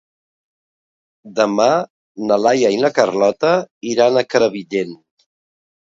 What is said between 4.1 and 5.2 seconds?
a Crevillent.